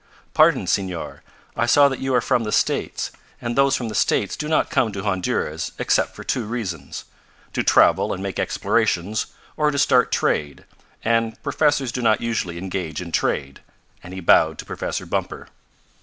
[0.33, 1.21] "Pardon, Senor.
[1.55, 3.11] I saw that you are from the States.
[3.39, 7.05] And those from the States do not come to Honduras except for two reasons.
[7.53, 10.63] To travel and make explorations or to start trade,
[11.03, 13.59] and professors do not usually engage in trade,"
[14.01, 15.49] and he bowed to Professor Bumper.